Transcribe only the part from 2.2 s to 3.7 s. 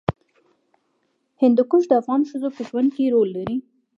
ښځو په ژوند کې رول لري.